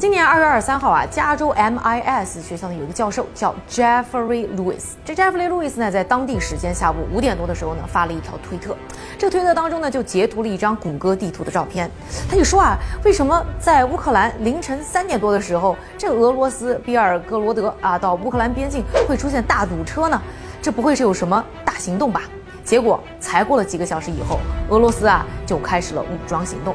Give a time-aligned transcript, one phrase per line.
[0.00, 4.92] 今年二月二十三号啊，加州 MIS 学校呢有一个教授叫 Jeffrey Lewis。
[5.04, 8.74] 这 Jeffrey Lewis 呢，在当地时间下午五点多的时候呢，发了一条推特。
[9.18, 11.90] 这个推特当中呢，就截图了一张谷歌地图的照片。
[12.30, 20.18] 他就说啊，为什么在乌克兰凌晨三点多的时候，这俄罗斯比尔格罗德啊到乌克兰边境会出现大堵车呢？
[20.62, 22.22] 这不会是有什么大行动吧？
[22.64, 24.38] 结果才过了几个小时以后，
[24.70, 26.74] 俄罗斯啊就开始了武装行动。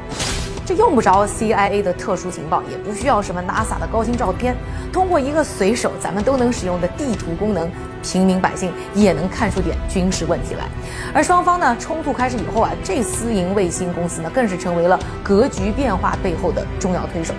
[0.66, 4.56] 这用不着 CIA 的特殊情报，也不需要什么 NASA 的高清照片，
[4.92, 7.70] 通过一个随手咱们都能使用的地图功能，
[8.02, 10.66] 平民百姓也能看出点军事问题来。
[11.14, 17.36] 而双方呢冲突开始以后啊，这私营卫星公司呢更是成为了格局变化背后的重要推手。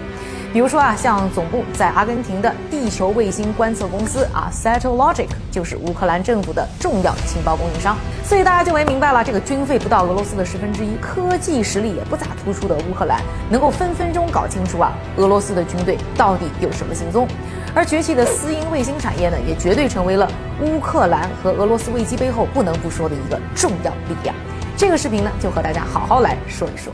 [0.57, 7.95] 比如说啊，像总部在阿根廷的地球卫星观测公司啊，Satellogic 就是乌克兰政府的重要情报供应商。
[8.25, 13.21] 所以大家就没明白了，这个军费不到俄罗斯的十分之一，科技实力也不咋突出的乌克兰，
[13.51, 17.29] 能够分分钟搞清楚啊，俄罗斯的军队到底有什么行踪。
[17.75, 20.27] 而崛起的私营卫星产业呢，也绝对成为了
[20.63, 24.35] 乌克兰和俄罗斯危机背后不能不说的一个重要力量。
[24.75, 26.91] 这个视频呢，就和大家好好来说一说。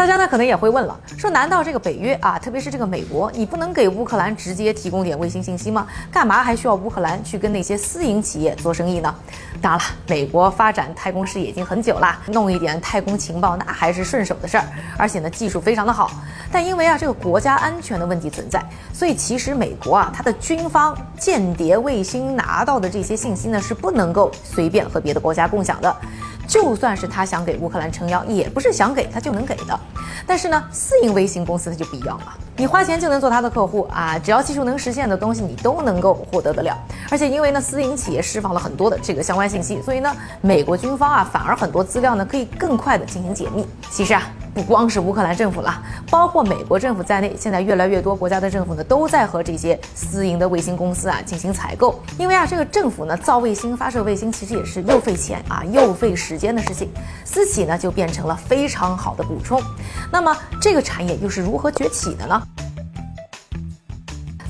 [0.00, 5.86] 大家呢可能也会问了，说难道这个北约啊，特别是这个美国，你不能给乌克兰直接提供点卫星信息吗？
[6.10, 9.14] 干嘛还需要乌克兰去跟那些私营企业做生意呢？
[9.60, 14.64] 当然了，美国发展太空事业已经很久了，弄一点太空情报那还是顺手的事儿，
[14.96, 16.10] 而且呢技术非常的好。
[16.50, 25.94] 但因为啊这个国家安全的问题存在，所以其实美国啊它的军方间谍卫星拿到的这些信息呢是不能够随便和别的国家共享的。
[26.50, 29.80] 就算是他想给乌克兰撑腰，也不是想给他就能给的。
[30.26, 36.76] 但是呢，私营微型公司它就不一样了，你花钱就能做他的客户啊，只要技术能实现的东西，你都能够获得得了。
[37.08, 43.64] 而且因为呢，私营企业释放了很多的这个相关信息，所以呢，美国军方啊，反而很多资料呢可以更快的进行解密。
[43.88, 44.28] 其实啊。
[44.54, 52.00] 不光是乌克兰政府了，包括美国政府在内，现在越来越多国家的政府呢，都在和这些私营的卫星公司啊进行采购。
[52.18, 56.88] 因为啊，这个政府呢造卫星、发射卫星，其实也是又费钱啊又费时间的事情，
[57.24, 59.62] 私企呢就变成了非常好的补充。
[60.10, 62.42] 那么这个产业又是如何崛起的呢？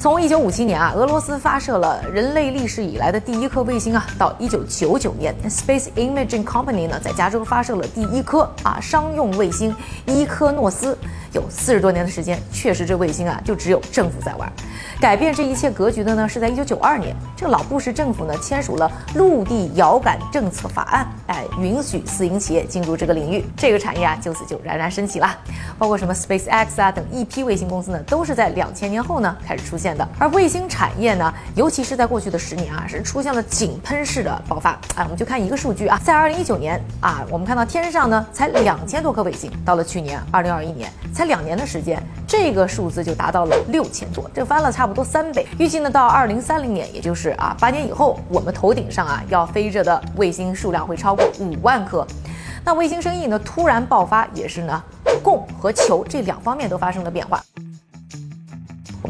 [0.00, 10.97] 从一九五七年啊，俄罗斯发射了人类历史以来的第一颗卫星啊，到一九九九年，Space Imaging Company 呢在加州发射了第一颗啊商用卫星伊科诺斯。
[11.33, 14.53] 有四十多年的时间，确实这卫星啊就只有政府在玩。
[15.00, 25.39] 改变这一切格局的呢，是在一九九二年，这个老布什政府呢签署了陆地遥感政策法案，哎，允许私营企业进入这个领域，这个产业啊就此就冉冉升起了。
[25.78, 30.09] 包括什么 SpaceX 啊等一批卫星公司呢，都是在两千年后呢开始出现的。
[30.19, 34.71] 而卫星产业呢，尤其是在过去的十年啊，是出现了井喷式的爆发。
[34.97, 45.47] 哎，我们就看一个数据啊，在二零一九年啊，我们看到天上呢才两千多颗卫星，到了去年二零二一年，才两年的时间，这个数字就达到了六千多，这翻了差不多三倍。
[45.59, 52.07] 预计呢，到二零三零年，也就是啊八年以后，我们头顶上啊要飞着的卫星数量会超过五万颗。
[52.65, 54.83] 那卫星生意呢突然爆发，也是呢
[55.22, 57.43] 供和求这两方面都发生了变化。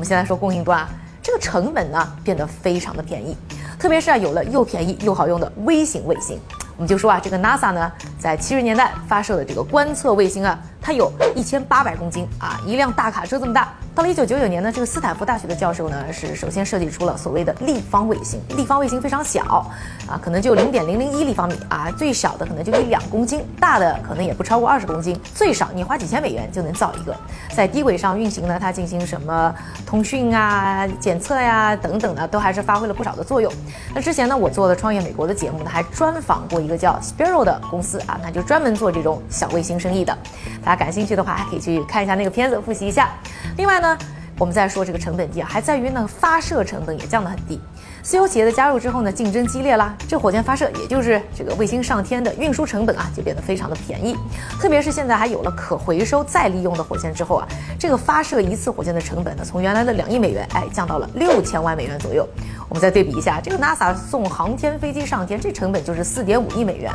[0.01, 0.89] 我们先来说供应端啊，
[1.23, 3.37] 这个成本呢变得非常的便宜，
[3.79, 6.41] 特别是啊有了又便宜又好用的微型卫星。
[6.79, 13.75] 我们就说啊，这个 NASA 呢在七十年代发射的这个观测卫星啊，它有一千八百公斤啊，一辆大卡车这么大。
[14.01, 18.41] 到了一九九九年呢，这个斯坦福大学的教授呢是首先设计出了所谓的立方卫星。
[18.57, 19.63] 立方卫星非常小
[20.09, 25.21] 啊，可能就零点零零一立方米啊，最小的可能就一两公斤，大的可能也不超过二十公斤。
[25.35, 27.15] 最少你花几千美元就能造一个，
[27.55, 33.53] 在低轨上运行呢，它进行什么通讯啊、检测呀等等呢，都还是发挥了不少的作用。
[33.95, 40.17] 那之前呢，我做的创业美国的节目呢，还专访过一个叫 Spiral 的公司啊，那就专门做这种小卫星生意的。
[40.65, 43.11] 大家感兴趣的话，还可以去看一下那个片子，复习一下。
[43.57, 43.90] 另外呢
[44.39, 47.61] 我们再说这个成本低啊，还在于呢发射成本也降得很低。
[48.03, 54.17] 私有企业的加入之后呢，竞争激烈啦，这火箭发射也就是这个卫星上天的运输成本啊，就变得非常的便宜。
[54.59, 57.47] 特别是现在还有了可回收再利用的火箭之后啊，
[57.79, 62.27] 这个发射一次火箭的成本呢，从原来的两亿美元哎降到了六千万美元左右。
[62.71, 66.91] 我们再对比一下，这个 NASA 送航天飞机上天，这成本就是四点五亿美元。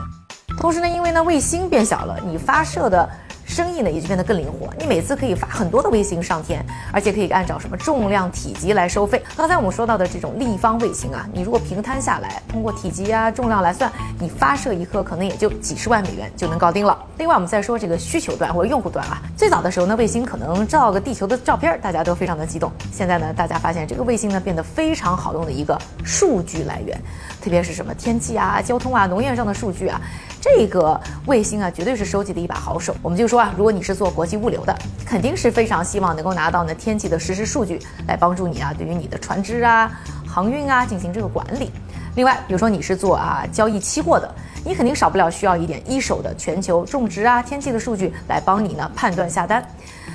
[0.57, 3.07] 同时呢，因为呢卫星变小了，你发射的。
[3.55, 6.61] 生意呢也就变得更灵活，你每次可以发很多的卫星上天，
[6.91, 9.23] 而且可以按照什么重量、体积来收费。
[9.37, 17.01] 刚才我们说到的这种立方卫星啊，你如果平摊下来，通过体积啊、重量来算，你发射一颗可能也就几十万美元就能搞定了。
[17.17, 22.69] 另外，我们再说这个需求端或者用户端啊，最早的时候呢，卫星可能照个地球的照片，大家都非常的激动。
[22.91, 27.01] 现在呢，大家发现这个卫星呢变得非常好用的一个数据来源，
[27.41, 30.01] 特别是什么天气啊、交通啊、农业上的数据啊。
[30.45, 32.95] 这个卫星啊，绝对是收集的一把好手。
[33.01, 39.91] 我们就说啊，如果你是做国际物流的，肯定是非常希望能够拿到呢天气的实时数据，来帮助你啊，对于你的船只啊、
[40.27, 41.71] 航运啊进行这个管理。
[42.15, 44.31] 另外，比如说你是做啊交易期货的，
[44.63, 49.67] 你肯定少不了需要一点一手的全球种植啊天气的数据来帮你呢判断下单。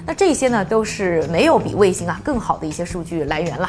[0.07, 3.69] 那这些呢都是没有比卫星啊更好的一些数据来源了。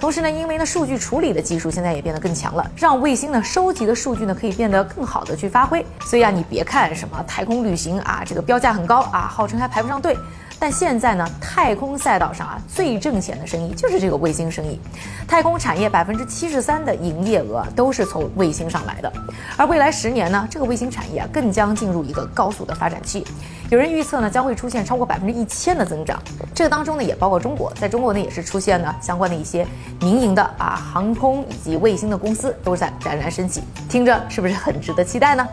[0.00, 5.84] 同时呢，因为呢数据处理的技术现在也变得更强了，让卫星呢收集的数据呢可以变得更好的去发挥。
[6.06, 10.16] 所以啊，你别看什么太空旅行啊，这个标价很高啊，号称还排不上队。
[10.60, 14.78] 但现在呢，太空赛道上啊，最挣钱的生意就是这个卫星生意。
[15.26, 19.10] 太空产业百分之七十三的营业额都是从卫星上来的。
[19.56, 23.26] 而未来十年呢，这个卫星产业啊，更将进入一个高速的发展期。
[23.70, 26.22] 有人预测呢，将会出现超过百分之一千的增长。
[26.54, 27.72] 这个当中呢，也包括中国。
[27.80, 29.66] 在中国呢，也是出现了相关的一些
[30.00, 33.62] 民营的啊航空以及卫星的公司都在冉冉升起。
[33.88, 35.48] 听着是不是很值得期待呢？